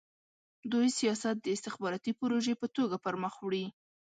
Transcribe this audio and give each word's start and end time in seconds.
دوی 0.71 0.87
سیاست 0.99 1.35
د 1.41 1.47
استخباراتي 1.55 2.11
پروژې 2.19 2.53
په 2.61 2.67
توګه 2.75 2.95
پرمخ 3.05 3.33
وړي. 3.41 3.65